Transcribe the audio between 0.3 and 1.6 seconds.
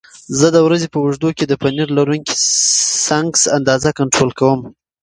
زه د ورځې په اوږدو کې د